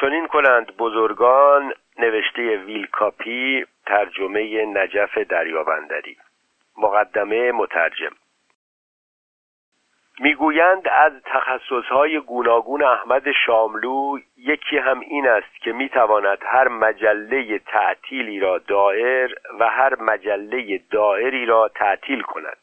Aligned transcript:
چنین 0.00 0.26
کنند 0.26 0.76
بزرگان 0.76 1.72
نوشته 1.98 2.56
ویلکاپی 2.56 3.64
ترجمه 3.86 4.64
نجف 4.64 5.18
دریابندری. 5.18 6.16
مقدمه 6.78 7.52
مترجم. 7.52 8.12
می‌گویند 10.20 10.88
از 10.88 11.12
تخصصهای 11.24 12.20
گوناگون 12.20 12.82
احمد 12.82 13.32
شاملو 13.46 14.18
یکی 14.36 14.78
هم 14.78 15.00
این 15.00 15.28
است 15.28 15.60
که 15.62 15.72
می‌تواند 15.72 16.38
هر 16.42 16.68
مجله 16.68 17.58
تعطیلی 17.58 18.40
را 18.40 18.58
دائر 18.58 19.30
و 19.60 19.68
هر 19.68 20.02
مجله 20.02 20.80
دائری 20.90 21.46
را 21.46 21.68
تعطیل 21.68 22.22
کند. 22.22 22.56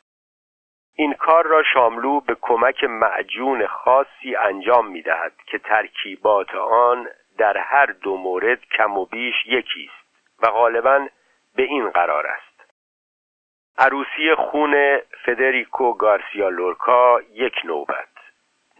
این 0.95 1.13
کار 1.13 1.45
را 1.45 1.63
شاملو 1.63 2.19
به 2.19 2.35
کمک 2.41 2.83
معجون 2.83 3.67
خاصی 3.67 4.35
انجام 4.35 4.87
می‌دهد 4.87 5.33
که 5.45 5.57
ترکیبات 5.57 6.55
آن 6.55 7.07
در 7.37 7.57
هر 7.57 7.85
دو 7.85 8.17
مورد 8.17 8.65
کم 8.65 8.97
و 8.97 9.05
بیش 9.05 9.35
یکی 9.45 9.89
است 9.93 10.03
و 10.43 10.47
غالبا 10.47 11.07
به 11.55 11.63
این 11.63 11.89
قرار 11.89 12.27
است. 12.27 12.53
عروسی 13.77 14.35
خون 14.35 14.99
فدریکو 15.25 15.93
گارسیا 15.93 16.49
لورکا 16.49 17.21
یک 17.33 17.55
نوبت. 17.63 18.07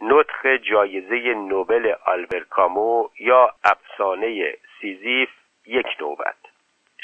نطق 0.02 0.46
جایزه 0.46 1.34
نوبل 1.34 1.94
آلبر 2.06 2.57
کامو 2.57 3.08
یا 3.20 3.54
افسانه 3.64 4.56
سیزیف 4.80 5.30
یک 5.66 5.86
نوبت. 6.00 6.36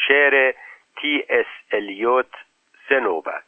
شعر 0.09 0.55
تی 0.97 1.25
اس 1.29 1.47
الیوت 1.73 2.33
سه 2.89 3.01
نوبت. 3.01 3.45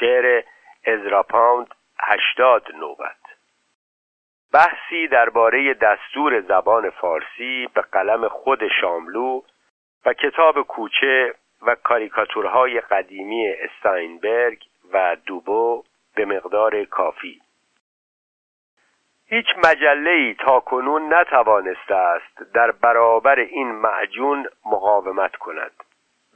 شعر 0.00 0.42
ازرا 0.86 1.22
پاوند 1.22 1.74
هشتاد 2.00 2.74
نوبت. 2.74 3.21
بحثی 4.52 5.08
درباره 5.08 5.74
دستور 5.74 6.40
زبان 6.40 6.90
فارسی 6.90 7.68
به 7.74 7.80
قلم 7.80 8.28
خود 8.28 8.68
شاملو 8.80 9.42
و 10.06 10.12
کتاب 10.12 10.62
کوچه 10.62 11.34
و 11.62 11.74
کاریکاتورهای 11.74 12.80
قدیمی 12.80 13.48
استاینبرگ 13.48 14.64
و 14.92 15.16
دوبو 15.26 15.84
به 16.14 16.24
مقدار 16.24 16.84
کافی. 16.84 17.40
هیچ 19.26 19.46
مجله 19.64 20.34
تا 20.34 20.60
کنون 20.60 21.14
نتوانسته 21.14 21.94
است 21.94 22.52
در 22.54 22.70
برابر 22.70 23.38
این 23.38 23.72
معجون 23.72 24.46
مقاومت 24.66 25.36
کند. 25.36 25.72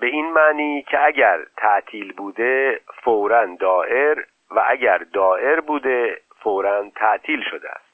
به 0.00 0.06
این 0.06 0.32
معنی 0.32 0.82
که 0.82 1.04
اگر 1.04 1.38
تعطیل 1.56 2.12
بوده 2.12 2.80
فورا 3.04 3.46
دائر 3.46 4.24
و 4.50 4.64
اگر 4.66 4.98
دائر 4.98 5.60
بوده 5.60 6.20
فورا 6.42 6.90
تعطیل 6.96 7.42
شده 7.50 7.70
است. 7.70 7.85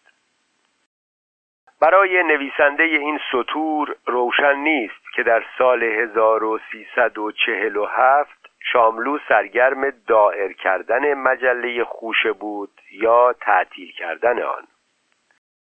برای 1.83 2.23
نویسنده 2.23 2.83
این 2.83 3.21
سطور 3.33 3.97
روشن 4.07 4.57
نیست 4.57 5.13
که 5.15 5.23
در 5.23 5.45
سال 5.59 5.83
1347 5.83 8.51
شاملو 8.73 9.19
سرگرم 9.29 9.91
دائر 9.91 10.53
کردن 10.53 11.15
مجله 11.15 11.85
خوشه 11.85 12.33
بود 12.33 12.71
یا 12.93 13.33
تعطیل 13.33 13.93
کردن 13.93 14.43
آن. 14.43 14.67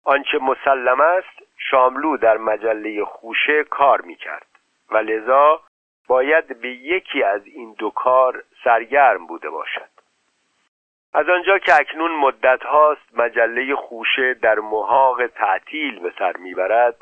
آنچه 0.04 0.38
مسلم 0.38 1.02
است 1.02 1.44
شاملو 1.58 2.18
در 2.18 2.38
مجله 2.38 3.06
خوشه 3.06 3.64
کار 3.64 4.02
می‌کرد 4.02 4.48
و 4.92 4.98
لذا 4.98 5.62
باید 6.08 6.62
به 6.62 6.70
یکی 6.70 7.24
از 7.24 7.46
این 7.46 7.76
دو 7.80 7.90
کار 7.90 8.44
سرگرم 8.64 9.28
بوده 9.28 9.50
باشد. 9.50 9.97
از 11.18 11.30
آنجا 11.30 11.58
که 11.58 11.76
اکنون 11.76 12.12
مدت 12.12 12.64
هاست 12.64 13.10
مجله 13.14 13.76
خوشه 13.76 14.34
در 14.34 14.60
محاق 14.60 15.28
تعطیل 15.28 16.00
به 16.00 16.14
سر 16.20 16.38
می‌برد 16.38 16.96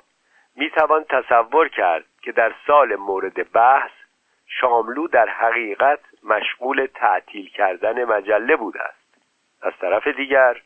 می‌توان 0.56 1.04
تصور 1.10 1.68
کرد 1.68 2.06
که 2.22 2.32
در 2.32 2.54
سال 2.68 2.96
مورد 2.96 3.52
بحث 3.52 3.92
شاملو 4.48 5.08
در 5.08 5.30
حقیقت 5.30 6.00
مشغول 6.24 6.88
تعطیل 6.96 7.50
کردن 7.50 8.04
مجله 8.04 8.56
بوده 8.56 8.82
است. 8.82 9.18
از 9.62 9.74
طرف 9.82 10.08
دیگر 10.08 10.62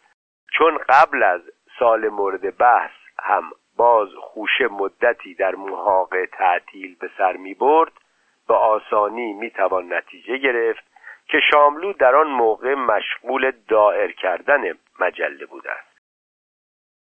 چون 0.51 0.77
قبل 0.89 1.23
از 1.23 1.41
سال 1.79 2.07
مورد 2.07 2.57
بحث 2.57 2.91
هم 3.19 3.51
باز 3.77 4.09
خوشه 4.15 4.67
مدتی 4.67 5.33
در 5.33 5.55
محاق 5.55 6.25
تعطیل 6.31 6.95
به 6.99 7.09
سر 7.17 7.33
می 7.33 7.53
برد 7.53 7.91
به 8.47 8.53
آسانی 8.53 9.33
می 9.33 9.51
توان 9.51 9.93
نتیجه 9.93 10.37
گرفت 10.37 10.88
که 11.29 11.39
شاملو 11.51 11.93
در 11.93 12.15
آن 12.15 12.27
موقع 12.27 12.73
مشغول 12.73 13.51
دائر 13.67 14.11
کردن 14.11 14.73
مجله 14.99 15.45
بوده 15.45 15.71
است. 15.71 15.89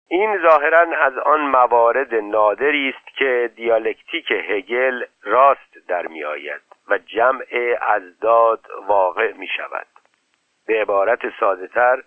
این 0.07 0.41
ظاهرا 0.41 0.97
از 0.97 1.17
آن 1.17 1.41
موارد 1.41 2.15
نادری 2.15 2.89
است 2.89 3.17
که 3.17 3.51
دیالکتیک 3.55 4.31
هگل 4.31 5.03
راست 5.23 5.87
در 5.87 6.07
می 6.07 6.23
آید 6.23 6.61
و 6.87 6.97
جمع 6.97 7.45
ازداد 7.81 8.65
واقع 8.87 9.33
می 9.33 9.47
شود. 9.47 9.87
به 10.67 10.81
عبارت 10.81 11.19
ساده 11.39 11.67
تر 11.67 12.03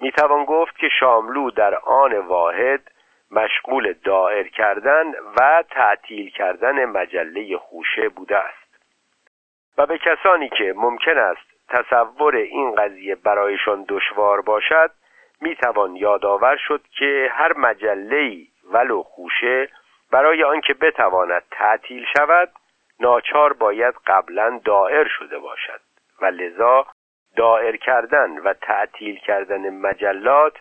می 0.00 0.12
توان 0.12 0.44
گفت 0.44 0.78
که 0.78 0.88
شاملو 1.00 1.50
در 1.50 1.74
آن 1.74 2.18
واحد 2.18 2.90
مشغول 3.30 3.92
دائر 3.92 4.48
کردن 4.48 5.14
و 5.40 5.64
تعطیل 5.70 6.30
کردن 6.30 6.84
مجله 6.84 7.58
خوشه 7.58 8.08
بوده 8.08 8.36
است. 8.36 8.67
و 9.78 9.86
به 9.86 9.98
کسانی 9.98 10.48
که 10.48 10.74
ممکن 10.76 11.18
است 11.18 11.48
تصور 11.68 12.36
این 12.36 12.74
قضیه 12.74 13.14
برایشان 13.14 13.84
دشوار 13.88 14.40
باشد 14.40 14.90
می 15.40 15.56
توان 15.56 15.96
یادآور 15.96 16.56
شد 16.56 16.82
که 16.98 17.28
هر 17.32 17.52
مجله‌ای 17.52 18.46
ولو 18.72 19.02
خوشه 19.02 19.68
برای 20.10 20.44
آنکه 20.44 20.74
بتواند 20.74 21.42
تعطیل 21.50 22.06
شود 22.16 22.52
ناچار 23.00 23.52
باید 23.52 23.94
قبلا 24.06 24.60
دائر 24.64 25.08
شده 25.08 25.38
باشد 25.38 25.80
و 26.20 26.26
لذا 26.26 26.86
دائر 27.36 27.76
کردن 27.76 28.38
و 28.38 28.52
تعطیل 28.52 29.16
کردن 29.16 29.70
مجلات 29.70 30.56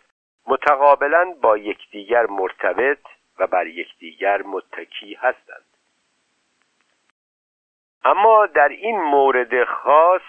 متقابلا 0.48 1.34
با 1.42 1.58
یکدیگر 1.58 2.26
مرتبط 2.26 3.00
و 3.40 3.48
بر 3.48 3.68
یکدیگر 3.68 4.42
متکی 4.42 5.14
هستند. 5.14 5.77
اما 8.08 8.46
در 8.46 8.68
این 8.68 9.02
مورد 9.02 9.64
خاص 9.64 10.22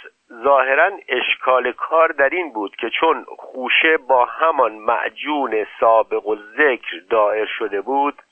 ظاهرا 0.42 0.90
اشکال 1.08 1.72
کار 1.72 2.08
در 2.08 2.28
این 2.28 2.52
بود 2.52 2.76
که 2.76 2.90
چون 2.90 3.26
خوشه 3.38 3.96
با 3.96 4.24
همان 4.24 4.72
معجون 4.72 5.66
سابق 5.80 6.26
و 6.26 6.36
ذکر 6.36 6.96
دائر 7.10 7.46
شده 7.58 7.80
بود 7.80 8.22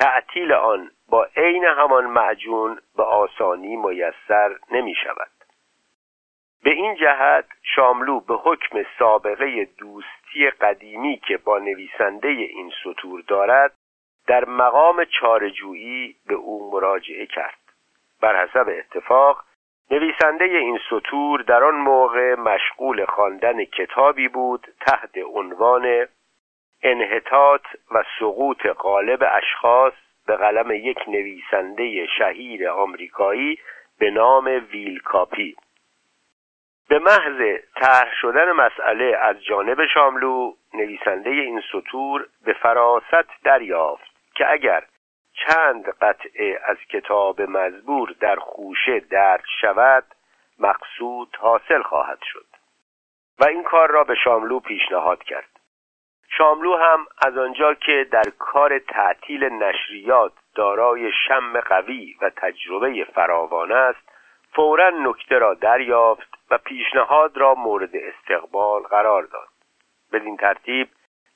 تعطیل 0.00 0.52
آن 0.52 0.90
با 1.08 1.28
عین 1.36 1.64
همان 1.64 2.06
معجون 2.06 2.78
به 2.96 3.02
آسانی 3.02 3.76
میسر 3.76 4.56
نمی 4.70 4.94
شود 4.94 5.30
به 6.64 6.70
این 6.70 6.94
جهت 6.96 7.44
شاملو 7.62 8.20
به 8.20 8.34
حکم 8.34 8.84
سابقه 8.98 9.68
دوستی 9.78 10.50
قدیمی 10.60 11.16
که 11.16 11.36
با 11.36 11.58
نویسنده 11.58 12.28
این 12.28 12.72
سطور 12.84 13.22
دارد 13.28 13.72
در 14.26 14.44
مقام 14.44 15.04
چارجویی 15.04 16.16
به 16.26 16.34
او 16.34 16.70
مراجعه 16.72 17.26
کرد. 17.26 17.63
بر 18.24 18.46
حسب 18.46 18.68
اتفاق 18.68 19.44
نویسنده 19.90 20.44
این 20.44 20.78
سطور 20.90 21.42
در 21.42 21.64
آن 21.64 21.74
موقع 21.74 22.34
مشغول 22.34 23.04
خواندن 23.04 23.64
کتابی 23.64 24.28
بود 24.28 24.66
تحت 24.80 25.18
عنوان 25.34 26.06
انحطاط 26.82 27.60
و 27.90 28.04
سقوط 28.18 28.66
غالب 28.66 29.24
اشخاص 29.30 29.92
به 30.26 30.36
قلم 30.36 30.70
یک 30.70 30.98
نویسنده 31.08 32.06
شهیر 32.18 32.68
آمریکایی 32.68 33.58
به 33.98 34.10
نام 34.10 34.44
ویلکاپی 34.72 35.56
به 36.88 36.98
محض 36.98 37.58
طرح 37.74 38.14
شدن 38.20 38.52
مسئله 38.52 39.16
از 39.20 39.44
جانب 39.44 39.86
شاملو 39.94 40.52
نویسنده 40.74 41.30
این 41.30 41.62
سطور 41.72 42.26
به 42.44 42.52
فراست 42.52 43.44
دریافت 43.44 44.10
که 44.34 44.52
اگر 44.52 44.84
چند 45.34 45.88
قطعه 45.88 46.60
از 46.64 46.76
کتاب 46.90 47.42
مزبور 47.42 48.14
در 48.20 48.36
خوشه 48.36 49.00
درد 49.00 49.44
شود 49.60 50.04
مقصود 50.58 51.36
حاصل 51.40 51.82
خواهد 51.82 52.18
شد. 52.22 52.46
و 53.38 53.44
این 53.44 53.62
کار 53.62 53.90
را 53.90 54.04
به 54.04 54.14
شاملو 54.14 54.60
پیشنهاد 54.60 55.22
کرد. 55.22 55.60
شاملو 56.28 56.76
هم 56.76 57.06
از 57.18 57.38
آنجا 57.38 57.74
که 57.74 58.06
در 58.10 58.24
کار 58.38 58.78
تعطیل 58.78 59.44
نشریات 59.44 60.32
دارای 60.54 61.12
شم 61.28 61.60
قوی 61.60 62.16
و 62.22 62.30
تجربه 62.36 63.04
فراوان 63.04 63.72
است 63.72 64.08
فورا 64.52 64.90
نکته 64.90 65.38
را 65.38 65.54
دریافت 65.54 66.34
و 66.50 66.58
پیشنهاد 66.58 67.36
را 67.36 67.54
مورد 67.54 67.96
استقبال 67.96 68.82
قرار 68.82 69.22
داد. 69.22 69.48
بدین 70.12 70.36
ترتیب 70.36 70.88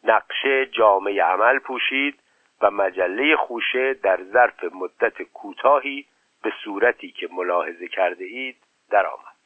نقشه 0.05 0.67
جامعه 0.67 1.23
عمل 1.23 1.59
پوشید 1.59 2.21
و 2.63 2.71
مجله 2.71 3.37
خوشه 3.37 3.95
در 3.95 4.23
ظرف 4.23 4.65
مدت 4.65 5.23
کوتاهی 5.23 6.07
به 6.43 6.53
صورتی 6.65 7.11
که 7.11 7.29
ملاحظه 7.33 7.89
کرده 7.89 8.25
اید 8.25 8.57
درآمد. 8.91 9.39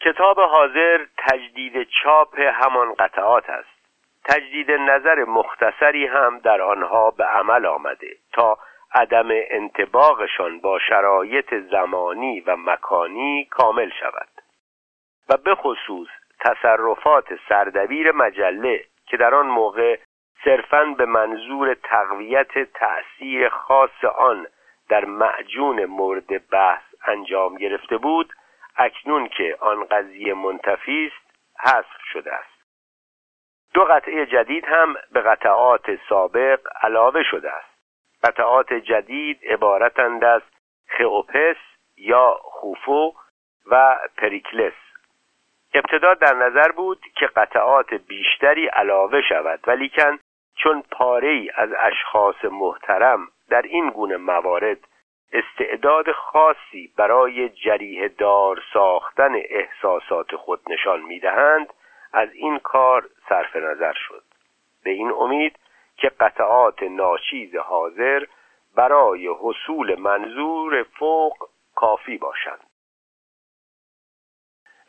کتاب 0.00 0.40
حاضر 0.40 1.06
تجدید 1.16 1.88
چاپ 2.02 2.38
همان 2.38 2.94
قطعات 2.94 3.50
است 3.50 3.78
تجدید 4.24 4.70
نظر 4.70 5.24
مختصری 5.24 6.06
هم 6.06 6.38
در 6.38 6.62
آنها 6.62 7.10
به 7.10 7.24
عمل 7.24 7.66
آمده 7.66 8.16
تا 8.32 8.58
عدم 8.94 9.28
انتباقشان 9.30 10.60
با 10.60 10.78
شرایط 10.78 11.54
زمانی 11.54 12.40
و 12.40 12.56
مکانی 12.56 13.44
کامل 13.50 13.90
شود 14.00 14.28
و 15.28 15.36
به 15.36 15.54
خصوص 15.54 16.08
تصرفات 16.40 17.24
سردبیر 17.48 18.12
مجله 18.12 18.84
که 19.06 19.16
در 19.16 19.34
آن 19.34 19.46
موقع 19.46 19.98
صرفاً 20.44 20.84
به 20.84 21.06
منظور 21.06 21.74
تقویت 21.74 22.58
تأثیر 22.58 23.48
خاص 23.48 24.04
آن 24.18 24.46
در 24.88 25.04
معجون 25.04 25.84
مورد 25.84 26.48
بحث 26.50 26.82
انجام 27.06 27.56
گرفته 27.56 27.96
بود 27.96 28.32
اکنون 28.76 29.28
که 29.28 29.56
آن 29.60 29.84
قضیه 29.84 30.34
منتفی 30.34 31.06
است 31.12 31.28
حذف 31.60 32.02
شده 32.12 32.34
است. 32.34 32.58
دو 33.74 33.84
قطعه 33.84 34.26
جدید 34.26 34.64
هم 34.64 34.94
به 35.12 35.20
قطعات 35.20 35.98
سابق 36.08 36.60
علاوه 36.82 37.22
شده 37.22 37.52
است. 37.52 37.78
قطعات 38.24 38.72
جدید 38.72 39.40
عبارتند 39.44 40.24
از 40.24 40.42
خئوپس 40.88 41.56
یا 41.96 42.38
خوفو 42.42 43.12
و 43.66 43.98
پریکلس. 44.16 44.72
ابتدا 45.74 46.14
در 46.14 46.34
نظر 46.34 46.72
بود 46.72 47.00
که 47.14 47.26
قطعات 47.26 47.94
بیشتری 47.94 48.66
علاوه 48.66 49.20
شود 49.20 49.60
ولیکن 49.66 50.18
چون 50.62 50.82
پاره 50.90 51.28
ای 51.28 51.50
از 51.54 51.70
اشخاص 51.80 52.44
محترم 52.44 53.28
در 53.50 53.62
این 53.62 53.90
گونه 53.90 54.16
موارد 54.16 54.78
استعداد 55.32 56.12
خاصی 56.12 56.92
برای 56.96 57.48
جریه 57.48 58.08
دار 58.08 58.62
ساختن 58.72 59.34
احساسات 59.34 60.36
خود 60.36 60.60
نشان 60.70 61.00
می‌دهند 61.00 61.72
از 62.12 62.28
این 62.32 62.58
کار 62.58 63.08
صرف 63.28 63.56
نظر 63.56 63.92
شد. 63.92 64.22
به 64.84 64.90
این 64.90 65.12
امید 65.12 65.58
که 65.96 66.08
قطعات 66.08 66.82
ناچیز 66.82 67.56
حاضر 67.56 68.24
برای 68.76 69.28
حصول 69.40 69.98
منظور 69.98 70.82
فوق 70.82 71.48
کافی 71.74 72.18
باشند. 72.18 72.66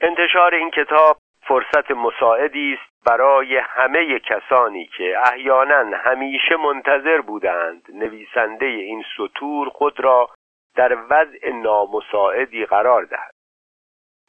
انتشار 0.02 0.54
این 0.54 0.72
کتاب 0.72 1.18
فرصت 1.50 1.92
مساعدی 1.92 2.74
است 2.74 3.06
برای 3.06 3.58
همه 3.58 4.20
کسانی 4.20 4.86
که 4.86 5.20
احیانا 5.20 5.98
همیشه 5.98 6.56
منتظر 6.56 7.22
بودند 7.22 7.82
نویسنده 7.94 8.66
این 8.66 9.04
سطور 9.18 9.70
خود 9.70 10.00
را 10.00 10.30
در 10.76 10.98
وضع 11.10 11.50
نامساعدی 11.50 12.66
قرار 12.66 13.04
دهد. 13.04 13.34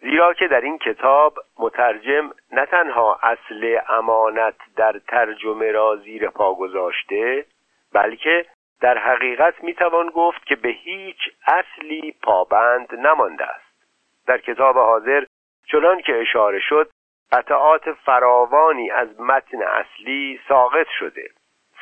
زیرا 0.01 0.35
که 0.35 0.49
در 0.49 0.61
این 0.61 0.79
کتاب 0.79 1.39
مترجم 1.59 2.31
نه 2.53 2.67
تنها 2.67 3.19
اصل 3.23 3.79
امانت 3.89 4.57
در 4.77 5.01
ترجمه 5.09 5.73
را 5.73 5.97
زیر 5.97 6.29
پا 6.29 6.55
گذاشته 6.55 7.47
بلکه 7.93 8.47
در 8.81 8.99
حقیقت 8.99 9.65
می‌توان 9.65 10.11
گفت 10.11 10.47
که 10.47 10.57
به 10.57 10.69
هیچ 10.69 11.19
اصلی 11.47 12.15
پابند 12.23 12.95
نمانده 12.95 13.45
است. 13.45 13.85
در 14.27 14.39
کتاب 14.39 14.79
حاضر 14.79 15.25
چنان 15.67 16.01
که 16.01 16.21
اشاره 16.21 16.61
شد 16.61 16.91
قطعات 17.33 17.93
فراوانی 17.93 18.91
از 18.91 19.21
متن 19.21 19.63
اصلی 19.63 20.41
ساقط 20.49 20.87
شده 20.99 21.31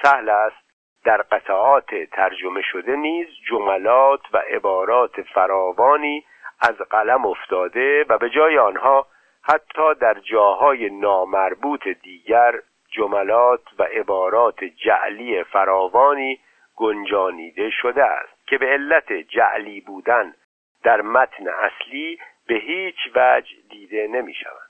سهل 0.03 0.29
است 0.29 0.69
در 1.05 1.23
قطعات 1.23 1.95
ترجمه 2.13 2.63
شده 2.63 2.97
نیز 2.97 3.27
جملات 3.51 4.21
و 4.33 4.39
عبارات 4.39 5.23
فراوانی 5.23 6.25
از 6.61 6.75
قلم 6.75 7.27
افتاده 7.27 8.05
و 8.09 8.19
به 8.19 8.31
جای 8.31 8.59
آنها 8.59 9.07
حتی 9.43 9.95
در 9.95 10.15
جاهای 10.15 10.91
نامربوط 10.91 11.89
دیگر 11.89 12.55
جملات 12.91 13.63
و 13.79 13.83
عبارات 13.83 14.65
جعلی 14.65 15.45
فراوانی 15.45 16.41
گنجانیده 16.77 17.71
شده 17.71 18.05
است 18.05 18.47
که 18.47 18.59
به 18.59 18.67
علت 18.67 19.13
جعلی 19.13 19.81
بودن 19.81 20.35
در 20.83 21.01
متن 21.01 21.49
اصلی 21.49 22.19
به 22.47 22.55
هیچ 22.55 22.97
وجه 23.15 23.57
دیده 23.71 24.07
نمی 24.07 24.35
شود. 24.35 24.68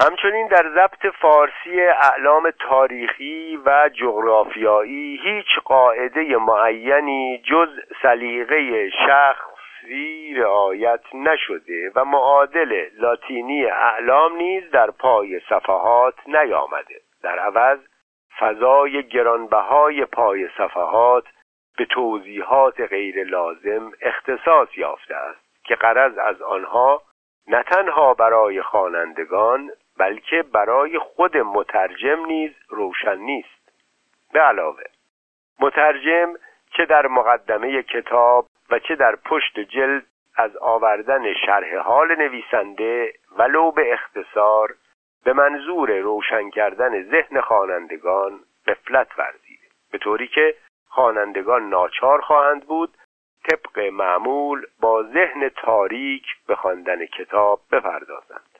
همچنین 0.00 0.46
در 0.48 0.68
ضبط 0.74 1.14
فارسی 1.20 1.80
اعلام 1.80 2.50
تاریخی 2.50 3.56
و 3.66 3.90
جغرافیایی 3.94 5.20
هیچ 5.22 5.46
قاعده 5.64 6.36
معینی 6.36 7.42
جز 7.44 7.68
سلیقه 8.02 8.90
شخصی 8.90 10.34
رعایت 10.34 11.00
نشده 11.14 11.92
و 11.94 12.04
معادل 12.04 12.84
لاتینی 12.98 13.66
اعلام 13.66 14.36
نیز 14.36 14.70
در 14.70 14.90
پای 14.90 15.40
صفحات 15.48 16.14
نیامده. 16.26 17.00
در 17.22 17.38
عوض 17.38 17.78
فضای 18.38 19.08
گرانبهای 19.08 20.04
پای 20.04 20.48
صفحات 20.58 21.24
به 21.78 21.84
توضیحات 21.84 22.80
غیر 22.80 23.24
لازم 23.24 23.92
اختصاص 24.00 24.68
یافته 24.76 25.14
است 25.14 25.64
که 25.64 25.74
قرض 25.74 26.18
از 26.18 26.42
آنها 26.42 27.02
نه 27.48 27.62
تنها 27.62 28.14
برای 28.14 28.62
خوانندگان 28.62 29.70
بلکه 29.98 30.42
برای 30.42 30.98
خود 30.98 31.36
مترجم 31.36 32.24
نیز 32.26 32.52
روشن 32.68 33.18
نیست. 33.18 33.72
به 34.32 34.40
علاوه 34.40 34.84
مترجم 35.60 36.34
چه 36.76 36.84
در 36.84 37.06
مقدمه 37.06 37.82
کتاب 37.82 38.46
و 38.70 38.78
چه 38.78 38.96
در 38.96 39.16
پشت 39.16 39.60
جلد 39.60 40.06
از 40.36 40.56
آوردن 40.56 41.32
شرح 41.32 41.76
حال 41.76 42.14
نویسنده 42.14 43.12
ولو 43.38 43.70
به 43.70 43.92
اختصار 43.92 44.74
به 45.24 45.32
منظور 45.32 45.98
روشن 45.98 46.50
کردن 46.50 47.02
ذهن 47.02 47.40
خوانندگان 47.40 48.40
قفلت 48.66 49.18
ورزید 49.18 49.60
به 49.92 49.98
طوری 49.98 50.28
که 50.28 50.54
خوانندگان 50.88 51.68
ناچار 51.68 52.20
خواهند 52.20 52.66
بود 52.66 52.94
طبق 53.48 53.78
معمول 53.78 54.66
با 54.80 55.02
ذهن 55.02 55.48
تاریک 55.48 56.24
به 56.46 56.56
خواندن 56.56 57.06
کتاب 57.06 57.60
بپردازند. 57.72 58.55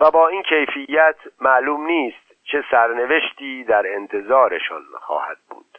و 0.00 0.10
با 0.10 0.28
این 0.28 0.42
کیفیت 0.42 1.16
معلوم 1.40 1.86
نیست 1.86 2.30
چه 2.44 2.64
سرنوشتی 2.70 3.64
در 3.64 3.94
انتظارشان 3.94 4.82
خواهد 5.00 5.36
بود. 5.50 5.78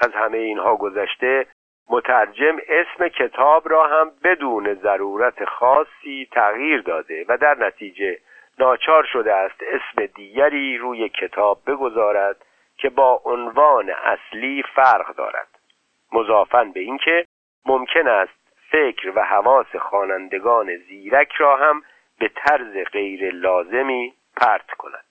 از 0.00 0.12
همه 0.12 0.38
اینها 0.38 0.76
گذشته 0.76 1.46
مترجم 1.90 2.56
اسم 2.68 3.08
کتاب 3.08 3.68
را 3.68 3.86
هم 3.86 4.10
بدون 4.24 4.74
ضرورت 4.74 5.44
خاصی 5.44 6.28
تغییر 6.32 6.80
داده 6.80 7.24
و 7.28 7.36
در 7.36 7.58
نتیجه 7.58 8.18
ناچار 8.58 9.04
شده 9.04 9.34
است 9.34 9.62
اسم 9.62 10.06
دیگری 10.06 10.78
روی 10.78 11.08
کتاب 11.08 11.58
بگذارد 11.66 12.36
که 12.76 12.88
با 12.88 13.22
عنوان 13.24 13.90
اصلی 13.90 14.62
فرق 14.74 15.14
دارد. 15.16 15.48
مضافاً 16.12 16.64
به 16.64 16.80
اینکه 16.80 17.24
ممکن 17.66 18.08
است 18.08 18.38
فکر 18.70 19.12
و 19.14 19.24
حواس 19.24 19.76
خوانندگان 19.76 20.76
زیرک 20.76 21.32
را 21.32 21.56
هم 21.56 21.82
به 22.18 22.28
طرز 22.28 22.86
غیر 22.92 23.34
لازمی 23.34 24.14
پرت 24.36 24.70
کند. 24.70 25.04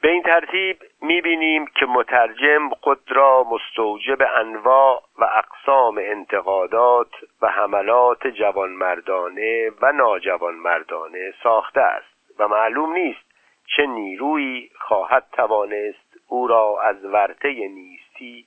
به 0.00 0.08
این 0.10 0.22
ترتیب 0.22 0.82
می‌بینیم 1.02 1.66
که 1.66 1.86
مترجم 1.86 2.68
خود 2.68 3.12
را 3.12 3.44
مستوجب 3.44 4.22
انواع 4.36 5.02
و 5.18 5.24
اقسام 5.24 5.98
انتقادات 5.98 7.10
و 7.42 7.48
حملات 7.48 8.26
جوانمردانه 8.26 9.70
و 9.82 9.92
ناجوانمردانه 9.92 11.34
ساخته 11.42 11.80
است 11.80 12.38
و 12.38 12.48
معلوم 12.48 12.92
نیست 12.92 13.28
چه 13.76 13.86
نیرویی 13.86 14.70
خواهد 14.78 15.26
توانست 15.32 16.16
او 16.28 16.46
را 16.46 16.80
از 16.82 17.04
ورطه 17.04 17.48
نیستی 17.48 18.46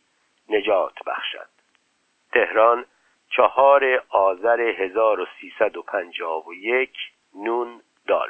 نجات 0.50 0.94
بخشد. 1.06 1.50
تهران 2.34 2.86
چهار 3.36 4.04
آذر 4.10 4.62
1351 4.62 6.90
نون 7.36 7.82
دال. 8.08 8.30